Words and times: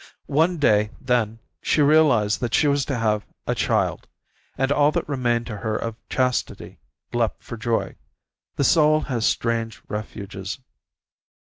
One 0.25 0.57
day, 0.57 0.89
then, 0.99 1.37
she 1.61 1.83
realized 1.83 2.39
that 2.39 2.55
she 2.55 2.67
was 2.67 2.85
to 2.85 2.97
have 2.97 3.23
a 3.45 3.53
child, 3.53 4.07
and 4.57 4.71
all 4.71 4.91
that 4.93 5.07
remained 5.07 5.45
to 5.45 5.57
her 5.57 5.75
of 5.75 5.95
chastity 6.09 6.79
leaped 7.13 7.43
for 7.43 7.55
joy. 7.55 7.95
The 8.55 8.63
soul 8.63 9.01
has 9.01 9.27
strange 9.27 9.79
refuges. 9.89 10.57